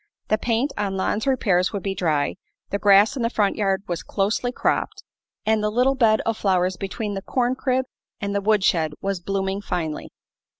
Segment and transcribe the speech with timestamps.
[0.29, 2.33] The paint on Lon's repairs would be dry,
[2.71, 5.03] the grass in the front yard was closely cropped,
[5.45, 7.85] and the little bed of flowers between the corn crib
[8.19, 10.09] and the wood shed was blooming finely.